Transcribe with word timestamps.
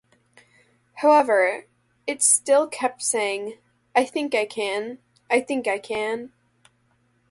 However, 0.95 1.67
it 2.07 2.23
still 2.23 2.67
kept 2.67 3.03
saying, 3.03 3.59
I-think-I-can, 3.95 4.97
I-think-I-can. 5.29 6.33